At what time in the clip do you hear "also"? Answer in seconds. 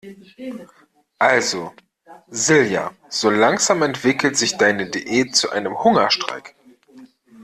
1.19-1.75